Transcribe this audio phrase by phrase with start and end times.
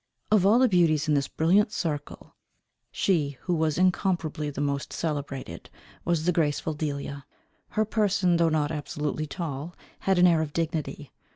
[0.31, 2.35] Of all the beauties in this brilliant circle,
[2.91, 5.69] she, who was incomparably the most celebrated,
[6.03, 7.27] was the graceful Delia.
[7.69, 11.11] Her person, though not absolutely tall, had an air of dignity.